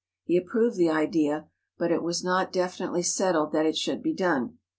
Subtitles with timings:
[0.23, 1.45] He approved the idea,
[1.77, 4.57] but it was not definitely settled that it should be done.